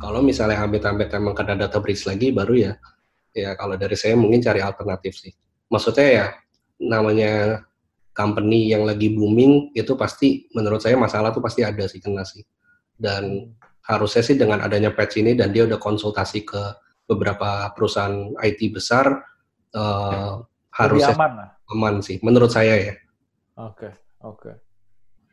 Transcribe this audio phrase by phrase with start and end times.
[0.00, 2.72] Kalau misalnya amit-amit emang kena data breach lagi, baru ya,
[3.36, 5.32] ya kalau dari saya mungkin cari alternatif sih.
[5.68, 6.26] Maksudnya ya,
[6.80, 7.62] namanya
[8.16, 12.40] company yang lagi booming, itu pasti menurut saya masalah tuh pasti ada sih, kena sih.
[12.96, 13.52] Dan
[13.84, 16.62] harusnya sih dengan adanya patch ini dan dia udah konsultasi ke
[17.04, 19.20] beberapa perusahaan IT besar,
[19.76, 20.40] uh,
[20.72, 21.50] harusnya aman, lah.
[21.74, 22.94] aman sih, menurut saya ya.
[23.60, 23.92] Oke, okay,
[24.24, 24.48] oke.
[24.48, 24.69] Okay.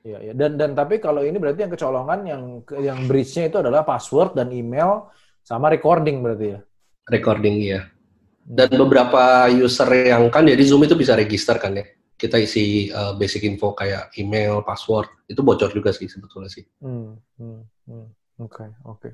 [0.05, 0.34] Iya, iya.
[0.38, 2.43] Dan dan tapi kalau ini berarti yang kecolongan yang
[2.80, 5.09] yang breach-nya itu adalah password dan email
[5.41, 6.59] sama recording berarti ya.
[7.08, 7.81] Recording iya.
[8.48, 8.80] Dan hmm.
[8.80, 11.86] beberapa user yang kan jadi Zoom itu bisa register kan ya.
[12.17, 16.66] Kita isi uh, basic info kayak email, password, itu bocor juga sih sebetulnya sih.
[16.81, 18.08] Hmm, hmm, hmm.
[18.41, 19.00] Oke, okay, oke.
[19.02, 19.14] Okay.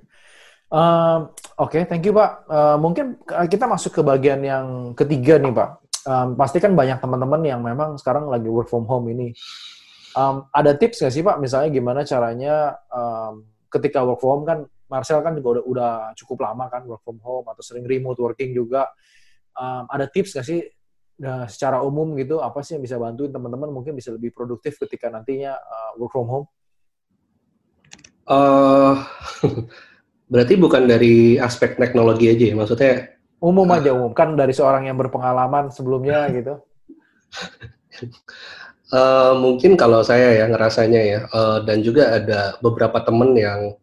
[0.73, 1.27] Uh,
[1.59, 2.47] oke, okay, thank you Pak.
[2.47, 5.70] Uh, mungkin kita masuk ke bagian yang ketiga nih Pak.
[6.03, 9.31] Um, pasti kan banyak teman-teman yang memang sekarang lagi work from home ini
[10.13, 14.59] Um, ada tips nggak sih Pak, misalnya gimana caranya um, ketika work from home kan,
[14.86, 18.53] Marcel kan juga udah, udah cukup lama kan work from home atau sering remote working
[18.53, 18.94] juga.
[19.58, 20.61] Um, ada tips nggak sih
[21.17, 25.09] nah, secara umum gitu, apa sih yang bisa bantuin teman-teman mungkin bisa lebih produktif ketika
[25.09, 26.47] nantinya uh, work from home?
[28.30, 29.02] Uh,
[30.31, 32.94] berarti bukan dari aspek teknologi aja ya, maksudnya?
[33.44, 34.14] Umum aja, umum.
[34.16, 36.61] Kan dari seorang yang berpengalaman sebelumnya gitu.
[38.94, 43.73] Uh, mungkin kalau saya ya ngerasanya ya, uh, dan juga ada beberapa temen yang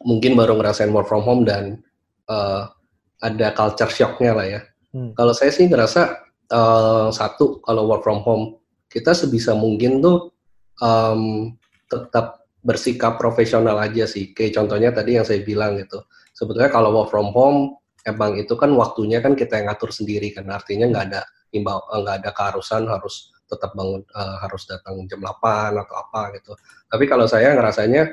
[0.00, 1.84] mungkin baru ngerasain work from home dan
[2.32, 2.72] uh,
[3.20, 4.60] ada culture shocknya lah ya.
[4.96, 5.12] Hmm.
[5.12, 10.32] Kalau saya sih ngerasa uh, satu kalau work from home kita sebisa mungkin tuh
[10.80, 11.52] um,
[11.90, 14.32] tetap bersikap profesional aja sih.
[14.32, 16.00] Kayak contohnya tadi yang saya bilang gitu.
[16.32, 17.76] Sebetulnya kalau work from home
[18.08, 20.48] emang itu kan waktunya kan kita yang ngatur sendiri kan.
[20.48, 21.22] Artinya nggak ada
[21.52, 26.52] imbau nggak ada keharusan harus tetap bangun uh, harus datang jam 8 atau apa gitu.
[26.88, 28.10] Tapi kalau saya ngerasanya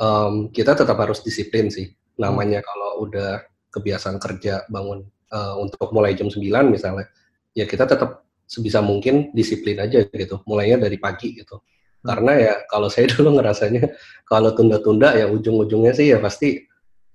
[0.00, 1.90] um, kita tetap harus disiplin sih.
[2.16, 6.40] Namanya kalau udah kebiasaan kerja bangun uh, untuk mulai jam 9
[6.72, 7.06] misalnya,
[7.52, 10.40] ya kita tetap sebisa mungkin disiplin aja gitu.
[10.48, 11.60] Mulainya dari pagi gitu.
[11.60, 12.06] Hmm.
[12.06, 13.90] Karena ya kalau saya dulu ngerasanya
[14.26, 16.62] kalau tunda-tunda ya ujung-ujungnya sih ya pasti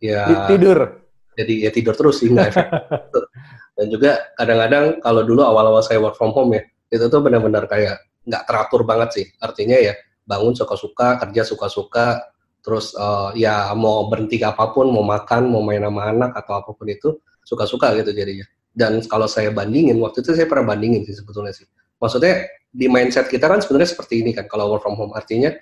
[0.02, 1.02] ya tidur.
[1.32, 2.52] Jadi ya tidur terus sih nggak
[3.82, 8.04] Dan juga kadang-kadang kalau dulu awal-awal saya work from home ya, itu tuh benar-benar kayak
[8.28, 9.26] nggak teratur banget sih.
[9.40, 9.96] Artinya ya
[10.28, 12.30] bangun suka-suka kerja suka-suka
[12.62, 16.70] terus uh, ya mau berhenti apa pun mau makan mau main sama anak atau apa
[16.78, 18.46] pun itu suka-suka gitu jadinya.
[18.72, 21.66] Dan kalau saya bandingin waktu itu saya pernah bandingin sih sebetulnya sih.
[21.98, 25.16] Maksudnya di mindset kita kan sebenarnya seperti ini kan kalau work from home.
[25.18, 25.56] Artinya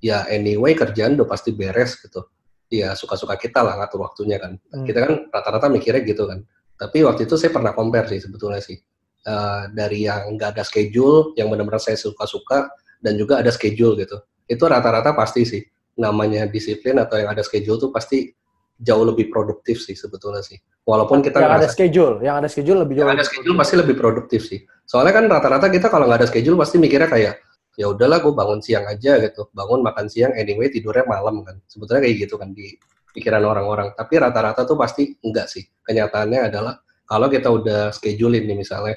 [0.00, 2.26] ya anyway kerjaan udah pasti beres gitu.
[2.72, 4.58] Ya suka-suka kita lah ngatur waktunya kan.
[4.74, 4.82] Hmm.
[4.88, 6.42] kita kan rata-rata mikirnya gitu kan.
[6.80, 8.80] Tapi waktu itu saya pernah compare sih sebetulnya sih
[9.26, 12.70] uh, dari yang nggak ada schedule, yang benar-benar saya suka-suka,
[13.00, 14.20] dan juga ada schedule gitu.
[14.46, 15.62] Itu rata-rata pasti sih.
[16.00, 18.32] Namanya disiplin atau yang ada schedule tuh pasti
[18.80, 20.56] jauh lebih produktif sih sebetulnya sih.
[20.88, 23.04] Walaupun kita yang ada schedule, yang ada schedule lebih jauh.
[23.04, 24.64] Yang ada schedule pasti lebih produktif sih.
[24.88, 27.34] Soalnya kan rata-rata kita kalau nggak ada schedule pasti mikirnya kayak
[27.76, 31.60] ya udahlah gue bangun siang aja gitu, bangun makan siang anyway tidurnya malam kan.
[31.68, 32.74] Sebetulnya kayak gitu kan di
[33.12, 33.92] pikiran orang-orang.
[33.92, 35.62] Tapi rata-rata tuh pasti enggak sih.
[35.84, 38.96] Kenyataannya adalah kalau kita udah schedulein nih misalnya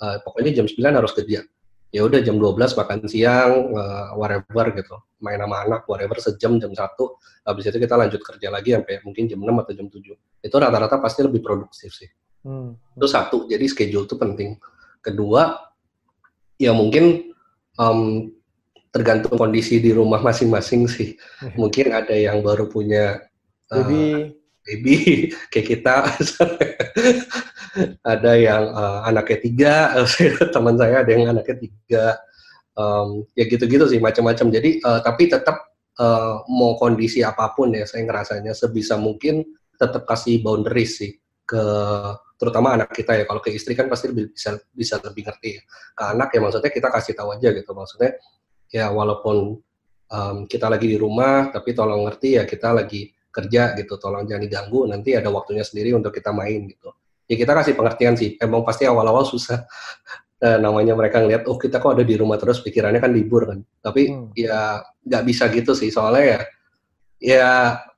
[0.00, 1.44] uh, pokoknya jam 9 harus kerja
[1.94, 4.98] ya udah jam 12 makan siang uh, whatever gitu.
[5.22, 7.14] Main sama anak whatever sejam jam satu.
[7.46, 10.02] Habis itu kita lanjut kerja lagi sampai mungkin jam 6 atau jam 7
[10.44, 12.10] itu rata-rata pasti lebih produktif sih.
[12.44, 12.76] Hmm.
[12.92, 14.60] itu satu jadi schedule itu penting.
[15.00, 15.56] Kedua
[16.60, 17.32] ya mungkin
[17.80, 18.28] um,
[18.92, 21.16] tergantung kondisi di rumah masing-masing sih.
[21.60, 23.26] Mungkin ada yang baru punya
[23.72, 24.28] uh,
[24.64, 25.94] baby kayak kita.
[28.06, 29.74] Ada yang uh, anaknya tiga
[30.54, 32.04] teman saya ada yang anaknya tiga
[32.78, 34.46] um, ya gitu-gitu sih macam-macam.
[34.54, 39.42] Jadi uh, tapi tetap uh, mau kondisi apa pun ya saya ngerasanya sebisa mungkin
[39.74, 41.64] tetap kasih boundaries sih ke
[42.38, 43.24] terutama anak kita ya.
[43.26, 45.62] Kalau ke istri kan pasti lebih bisa bisa lebih ngerti ya.
[45.98, 47.74] Ke anak ya maksudnya kita kasih tahu aja gitu.
[47.74, 48.22] Maksudnya
[48.70, 49.58] ya walaupun
[50.14, 54.46] um, kita lagi di rumah tapi tolong ngerti ya kita lagi kerja gitu tolong jangan
[54.46, 56.94] diganggu nanti ada waktunya sendiri untuk kita main gitu.
[57.26, 59.66] Ya kita kasih pengertian sih emang pasti awal-awal susah.
[60.38, 63.58] Nah, namanya mereka ngeliat oh kita kok ada di rumah terus pikirannya kan libur kan.
[63.82, 64.26] Tapi hmm.
[64.38, 66.40] ya nggak bisa gitu sih soalnya ya
[67.18, 67.48] ya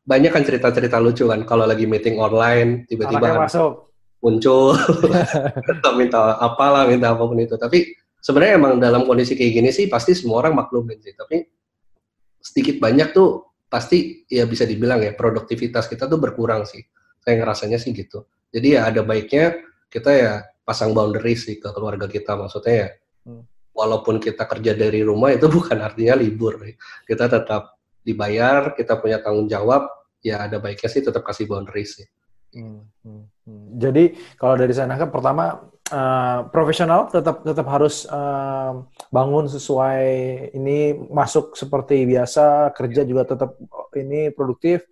[0.07, 3.93] banyak kan cerita-cerita lucu kan kalau lagi meeting online tiba-tiba masuk.
[4.25, 4.73] muncul.
[5.71, 7.61] Atau minta apalah minta apa pun itu.
[7.61, 7.93] Tapi
[8.25, 11.13] sebenarnya emang dalam kondisi kayak gini sih pasti semua orang maklumin sih.
[11.13, 11.45] Tapi
[12.41, 16.83] sedikit banyak tuh pasti ya bisa dibilang ya produktivitas kita tuh berkurang sih.
[17.23, 18.27] Saya ngerasanya sih gitu.
[18.55, 19.59] Jadi ya ada baiknya
[19.91, 20.33] kita ya
[20.63, 22.39] pasang boundaries sih ke keluarga kita.
[22.39, 22.89] Maksudnya ya
[23.27, 23.43] hmm.
[23.75, 26.63] walaupun kita kerja dari rumah itu bukan artinya libur.
[27.05, 27.77] Kita tetap
[28.07, 29.91] dibayar, kita punya tanggung jawab.
[30.27, 32.09] ya ada baiknya sih tetap kasih boundaries sih.
[32.57, 33.67] Hmm, hmm, hmm.
[33.79, 34.05] Jadi
[34.35, 40.03] kalau dari saya nangkep pertama uh, profesional tetap tetap harus uh, bangun sesuai
[40.55, 43.55] ini masuk seperti biasa kerja juga tetap
[43.95, 44.87] ini produktif.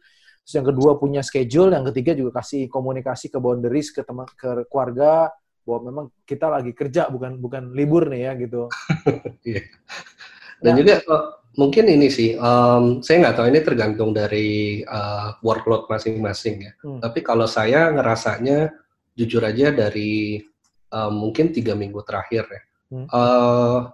[0.44, 4.68] Terus yang kedua punya schedule, yang ketiga juga kasih komunikasi ke boundaries ke teman ke
[4.68, 5.32] keluarga
[5.64, 8.62] bahwa memang kita lagi kerja bukan bukan libur nih ya gitu.
[9.44, 9.60] Iya.
[10.64, 11.24] Dan nah, juga uh,
[11.60, 16.72] mungkin ini sih, um, saya nggak tahu ini tergantung dari uh, workload masing-masing ya.
[16.80, 17.00] Hmm.
[17.04, 18.72] Tapi kalau saya ngerasanya
[19.12, 20.40] jujur aja dari
[20.94, 22.62] uh, mungkin tiga minggu terakhir ya,
[22.94, 23.06] hmm.
[23.10, 23.90] uh,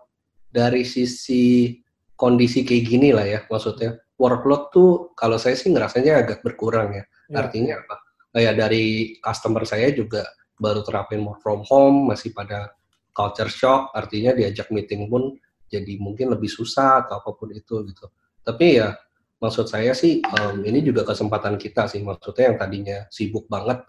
[0.52, 1.72] dari sisi
[2.12, 7.04] kondisi kayak gini lah ya, maksudnya workload tuh kalau saya sih ngerasanya agak berkurang ya.
[7.32, 7.36] ya.
[7.40, 7.96] Artinya apa?
[8.36, 10.28] Kayak dari customer saya juga
[10.60, 12.76] baru terapin work from home, masih pada
[13.16, 18.06] culture shock, artinya diajak meeting pun jadi mungkin lebih susah atau apa pun itu gitu.
[18.44, 18.92] Tapi ya
[19.40, 23.80] maksud saya sih um, ini juga kesempatan kita sih maksudnya yang tadinya sibuk banget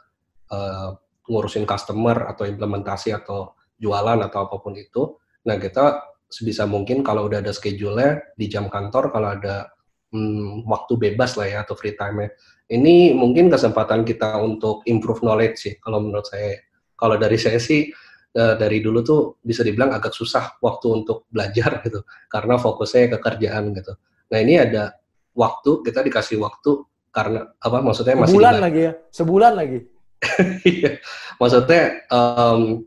[0.47, 0.95] uh,
[1.31, 5.15] ngurusin customer atau implementasi atau jualan atau apa pun itu.
[5.47, 9.71] Nah kita sebisa mungkin kalau udah ada schedule-nya di jam kantor kalau ada
[10.11, 12.35] hmm, waktu bebas lah ya atau free time-nya.
[12.71, 16.59] Ini mungkin kesempatan kita untuk improve knowledge sih kalau menurut saya.
[16.95, 17.89] Kalau dari saya sih
[18.37, 23.17] uh, dari dulu tuh bisa dibilang agak susah waktu untuk belajar gitu karena fokusnya ke
[23.19, 23.95] kerjaan gitu.
[24.31, 24.95] Nah ini ada
[25.35, 29.79] waktu kita dikasih waktu karena apa maksudnya masih sebulan lagi ya sebulan lagi.
[30.67, 31.01] Iya,
[31.41, 32.85] maksudnya um,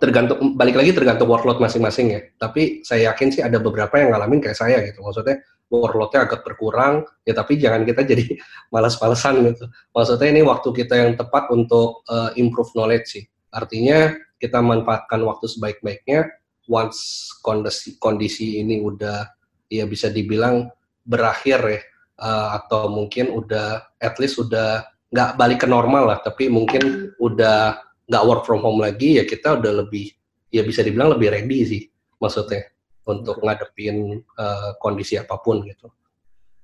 [0.00, 2.20] tergantung balik lagi tergantung workload masing-masing ya.
[2.40, 5.04] Tapi saya yakin sih ada beberapa yang ngalamin kayak saya gitu.
[5.04, 8.24] Maksudnya workloadnya agak berkurang ya tapi jangan kita jadi
[8.72, 9.64] malas-malesan gitu.
[9.92, 13.24] Maksudnya ini waktu kita yang tepat untuk uh, improve knowledge sih.
[13.52, 16.26] Artinya kita manfaatkan waktu sebaik-baiknya
[16.72, 19.28] once kondisi kondisi ini udah
[19.68, 20.70] ya bisa dibilang
[21.02, 21.80] berakhir ya
[22.22, 27.76] uh, atau mungkin udah at least udah nggak balik ke normal lah tapi mungkin udah
[28.08, 30.08] nggak work from home lagi ya kita udah lebih
[30.48, 31.82] ya bisa dibilang lebih ready sih
[32.16, 32.72] maksudnya
[33.06, 35.90] untuk ngadepin uh, kondisi apa pun gitu.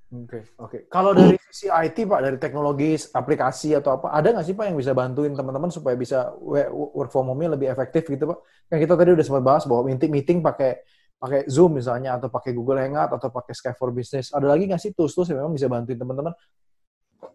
[0.08, 0.70] Oke, okay, oke.
[0.72, 0.80] Okay.
[0.88, 4.78] Kalau dari sisi IT Pak, dari teknologi, aplikasi atau apa, ada nggak sih Pak yang
[4.80, 6.32] bisa bantuin teman-teman supaya bisa
[6.72, 8.38] work from home-nya lebih efektif gitu Pak?
[8.72, 10.80] Kan kita tadi udah sempat bahas bahwa meeting meeting pakai
[11.18, 14.32] pakai Zoom misalnya atau pakai Google Hangout atau pakai Skype for Business.
[14.32, 16.32] Ada lagi nggak sih tools-tools yang memang bisa bantuin teman-teman?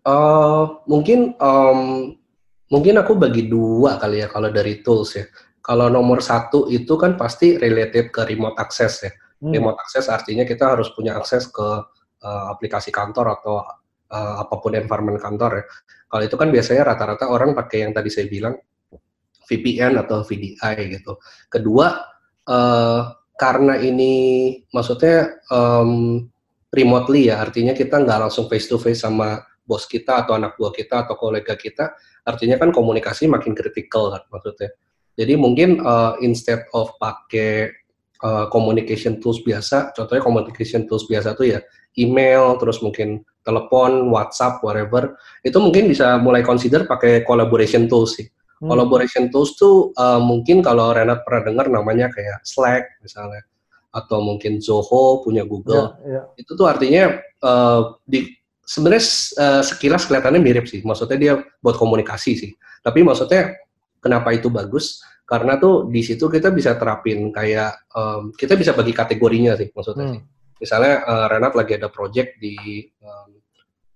[0.03, 2.11] Uh, mungkin um,
[2.67, 5.25] mungkin aku bagi dua kali ya kalau dari tools ya.
[5.63, 9.11] Kalau nomor satu itu kan pasti related ke remote access ya.
[9.39, 9.55] Hmm.
[9.55, 11.67] Remote access artinya kita harus punya akses ke
[12.23, 13.63] uh, aplikasi kantor atau
[14.11, 15.65] uh, apa pun environment kantor ya.
[16.11, 18.59] Kalau itu kan biasanya rata-rata orang pakai yang tadi saya bilang
[19.47, 21.19] VPN atau VDI gitu.
[21.47, 21.95] Kedua
[22.47, 23.01] uh,
[23.33, 24.13] karena ini
[24.71, 26.21] maksudnya um,
[26.73, 30.75] remotely ya, artinya kita nggak langsung face to face sama bos kita atau anak buah
[30.75, 31.95] kita atau kolega kita,
[32.27, 34.75] artinya kan komunikasi makin kritikal kan maksudnya.
[35.13, 37.71] Jadi mungkin uh, instead of pakai
[38.25, 41.59] uh, communication tools biasa, contohnya communication tools biasa tuh ya
[41.95, 45.13] email, terus mungkin telepon, WhatsApp, whatever,
[45.45, 48.25] itu mungkin bisa mulai consider pakai collaboration tools sih.
[48.63, 48.71] Hmm.
[48.71, 53.45] Collaboration tools tuh uh, mungkin kalau Renat pernah dengar namanya kayak Slack misalnya,
[53.93, 55.93] atau mungkin Zoho punya Google.
[56.01, 56.25] Yeah, yeah.
[56.41, 58.25] Itu tuh artinya uh, di
[58.63, 59.03] sebenarnya
[59.39, 60.81] uh, sekilas kelihatannya mirip sih.
[60.81, 62.51] Maksudnya dia buat komunikasi sih.
[62.83, 63.55] Tapi maksudnya
[63.99, 65.03] kenapa itu bagus?
[65.23, 70.11] Karena tuh di situ kita bisa terapin kayak um, kita bisa bagi kategorinya sih maksudnya
[70.11, 70.15] hmm.
[70.19, 70.23] sih
[70.63, 73.35] misalnya uh, Renat lagi ada project di um,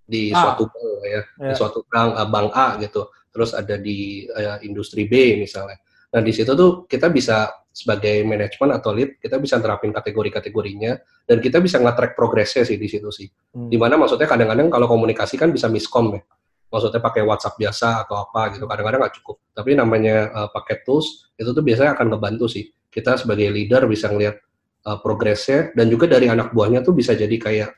[0.08, 0.40] di A.
[0.40, 1.24] suatu bank ya, yeah.
[1.40, 1.56] di ya.
[1.56, 5.80] suatu bank uh, bank A gitu, terus ada di uh, industri B misalnya.
[6.12, 7.48] Nah di situ tuh kita bisa
[7.78, 10.98] sebagai manajemen atau lead kita bisa terapin kategori-kategorinya
[11.30, 13.30] dan kita bisa nge-track progresnya sih di situ sih.
[13.54, 13.70] Hmm.
[13.70, 16.22] Di mana maksudnya kadang-kadang kalau komunikasi kan bisa miskom ya.
[16.74, 19.38] Maksudnya pakai WhatsApp biasa atau apa gitu kadang-kadang nggak cukup.
[19.54, 22.66] Tapi namanya uh, pakai tools itu tuh biasanya akan ngebantu sih.
[22.90, 24.42] Kita sebagai leader bisa ngelihat
[24.90, 27.70] uh, progresnya dan juga dari anak buahnya tuh bisa jadi kayak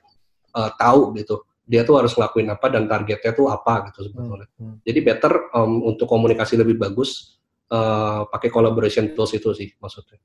[0.56, 4.48] uh, tahu gitu dia tuh harus ngelakuin apa dan targetnya tuh apa gitu sebetulnya.
[4.58, 4.74] Hmm.
[4.74, 4.76] hmm.
[4.82, 7.38] Jadi better um, untuk komunikasi lebih bagus
[7.72, 10.18] uh, pakai collaboration tools itu sih maksudnya.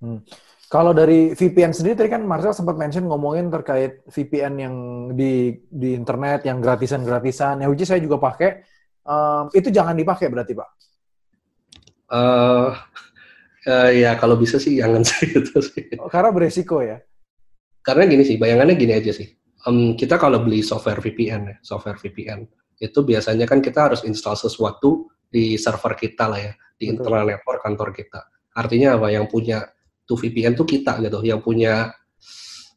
[0.00, 0.20] Hmm.
[0.70, 4.74] Kalau dari VPN sendiri tadi kan Marcel sempat mention ngomongin terkait VPN yang
[5.18, 8.62] di di internet yang gratisan-gratisan, yang which saya juga pakai.
[9.02, 10.68] Um, itu jangan dipakai berarti pak?
[12.10, 12.70] Uh,
[13.60, 15.84] Uh, ya kalau bisa sih jangan sih itu sih.
[16.00, 16.96] Oh, karena beresiko ya.
[17.84, 19.28] Karena gini sih, bayangannya gini aja sih.
[19.68, 22.48] Um, kita kalau beli software VPN ya, software VPN
[22.80, 27.06] itu biasanya kan kita harus install sesuatu di server kita lah ya, di Betul.
[27.06, 28.20] internal network kantor kita.
[28.52, 29.08] Artinya apa?
[29.14, 29.58] Yang punya
[30.02, 31.94] tuh VPN tuh kita gitu, yang punya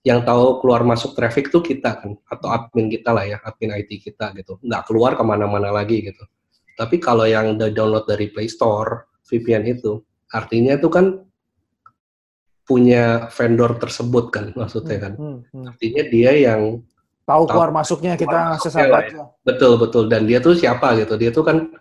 [0.03, 4.03] yang tahu keluar masuk traffic tuh kita kan atau admin kita lah ya admin IT
[4.03, 6.27] kita gitu nggak keluar ke mana-mana lagi gitu
[6.75, 10.03] tapi kalau yang udah download dari Play Store VPN itu
[10.35, 11.23] artinya itu kan
[12.67, 15.65] punya vendor tersebut kan maksudnya kan hmm, hmm, hmm.
[15.71, 16.61] artinya dia yang
[17.23, 19.23] tahu keluar masuknya kita sesaat ya.
[19.47, 21.71] betul betul dan dia tuh siapa gitu dia tuh kan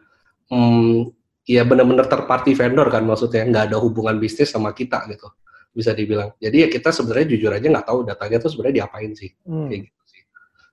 [0.53, 1.09] hmm,
[1.49, 5.33] ya benar-benar terparty vendor kan maksudnya nggak ada hubungan bisnis sama kita gitu
[5.73, 6.37] bisa dibilang.
[6.37, 9.69] Jadi ya kita sebenarnya jujur aja nggak tahu datanya tuh sebenarnya diapain sih, hmm.
[9.73, 10.23] kayak gitu sih.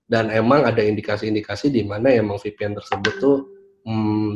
[0.04, 3.38] Dan emang ada indikasi-indikasi di mana emang VPN tersebut tuh
[3.88, 4.32] hmm,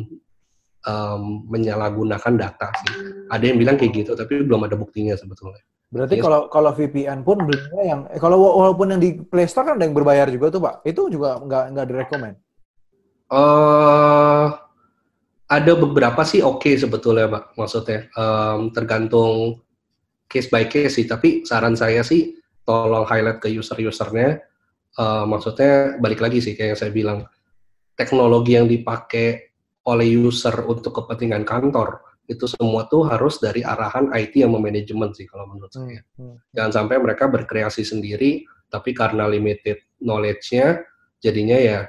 [0.88, 2.91] um, menyalahgunakan data sih.
[3.27, 5.59] Ada yang bilang kayak gitu, tapi belum ada buktinya sebetulnya.
[5.93, 6.23] Berarti yes.
[6.25, 9.85] kalau kalau VPN pun belinya yang eh, kalau walaupun yang di Play Store kan ada
[9.85, 12.35] yang berbayar juga tuh pak, itu juga nggak nggak direkomend.
[13.29, 14.62] Uh,
[15.53, 19.62] ada beberapa sih oke okay sebetulnya pak, maksudnya um, tergantung
[20.25, 22.33] case by case sih, tapi saran saya sih
[22.65, 24.41] tolong highlight ke user-usernya.
[24.93, 27.19] Uh, maksudnya balik lagi sih kayak yang saya bilang,
[27.93, 29.53] teknologi yang dipakai
[29.86, 35.27] oleh user untuk kepentingan kantor itu semua tuh harus dari arahan IT yang memanajemen sih
[35.27, 36.01] kalau menurut hmm, saya.
[36.15, 36.36] Hmm.
[36.55, 40.81] Jangan sampai mereka berkreasi sendiri, tapi karena limited knowledge-nya,
[41.19, 41.79] jadinya ya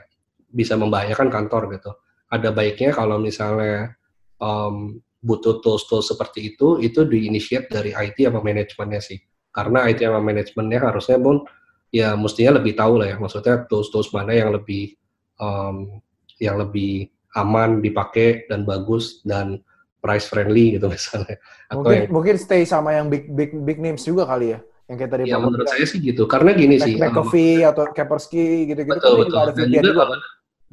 [0.50, 1.92] bisa membahayakan kantor gitu.
[2.34, 3.94] Ada baiknya kalau misalnya
[4.42, 9.18] um, butuh tools-tools seperti itu, itu diinisiat dari IT sama manajemennya sih.
[9.54, 11.46] Karena IT sama manajemennya harusnya pun
[11.94, 14.98] ya mestinya lebih tahu lah ya, maksudnya tools-tools mana yang lebih
[15.38, 16.02] um,
[16.42, 19.62] yang lebih aman dipakai dan bagus dan
[20.04, 21.40] price friendly gitu misalnya.
[21.72, 24.60] Atau mungkin yang, mungkin stay sama yang big big big names juga kali ya,
[24.92, 25.22] yang kita tadi.
[25.32, 26.94] Ya menurut saya sih gitu, karena gini Mac, sih.
[27.00, 28.92] McAfee um, atau Kaspersky gitu-gitu.
[28.92, 29.46] Betul kan betul.
[29.56, 30.04] Dan juga, juga.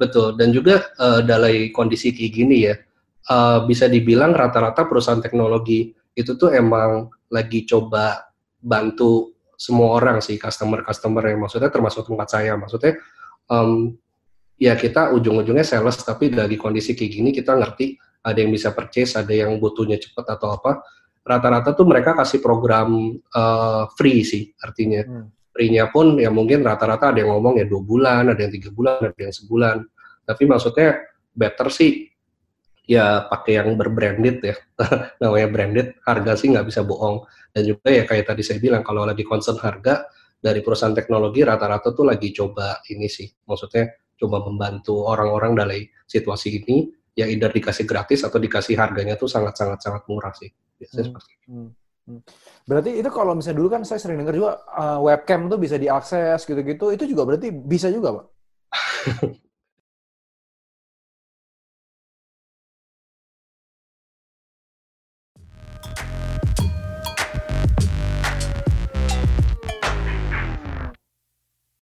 [0.02, 0.34] Betul.
[0.34, 2.74] Dan juga uh, dalam kondisi kayak gini ya,
[3.30, 10.36] uh, bisa dibilang rata-rata perusahaan teknologi itu tuh emang lagi coba bantu semua orang sih
[10.42, 12.58] customer-customer yang maksudnya termasuk tempat saya.
[12.58, 12.98] Maksudnya
[13.46, 13.94] um,
[14.58, 19.18] ya kita ujung-ujungnya sales tapi dari kondisi kayak gini kita ngerti ada yang bisa purchase
[19.18, 20.82] ada yang butuhnya cepat atau apa.
[21.22, 25.02] Rata-rata tuh mereka kasih program uh, free sih artinya.
[25.06, 25.30] Hmm.
[25.52, 29.04] free-nya pun ya mungkin rata-rata ada yang ngomong ya dua bulan ada yang tiga bulan
[29.04, 29.84] ada yang sebulan
[30.26, 31.02] tapi maksudnya
[31.32, 32.08] better sih
[32.86, 34.56] ya pakai yang berbranded ya
[35.22, 37.22] namanya branded harga sih nggak bisa bohong
[37.54, 40.06] dan juga ya kayak tadi saya bilang kalau lagi concern harga
[40.42, 46.62] dari perusahaan teknologi rata-rata tuh lagi coba ini sih maksudnya coba membantu orang-orang dari situasi
[46.62, 50.50] ini ya either dikasih gratis atau dikasih harganya tuh sangat-sangat sangat murah sih
[50.82, 51.08] biasanya hmm.
[51.12, 51.46] seperti itu.
[51.46, 51.68] Hmm.
[52.10, 52.20] hmm.
[52.66, 56.42] Berarti itu kalau misalnya dulu kan saya sering dengar juga uh, webcam tuh bisa diakses
[56.42, 58.26] gitu-gitu, itu juga berarti bisa juga, Pak?